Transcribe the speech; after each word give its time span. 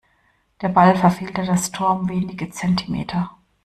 Der 0.63 0.69
Ball 0.69 0.95
verfehlte 0.97 1.45
das 1.45 1.71
Tor 1.71 1.91
um 1.99 2.09
wenige 2.09 2.49
Zentimeter. 2.49 3.37